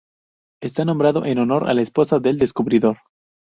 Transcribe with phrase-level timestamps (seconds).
[0.63, 2.97] Está nombrado en honor de la esposa del descubridor.